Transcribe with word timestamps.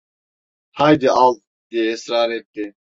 "Haydi, 0.77 1.07
al!" 1.11 1.39
diye 1.71 1.93
ısrar 1.93 2.29
etti. 2.29 2.73